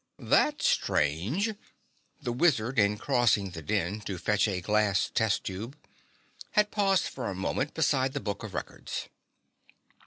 [0.17, 1.51] "That's strange."
[2.19, 5.77] The wizard in crossing the den to fetch a glass test tube
[6.53, 9.09] had paused for a moment beside the book of records.